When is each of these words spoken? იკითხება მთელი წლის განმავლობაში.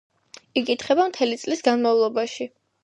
იკითხება 0.61 1.07
მთელი 1.13 1.39
წლის 1.45 1.65
განმავლობაში. 1.71 2.55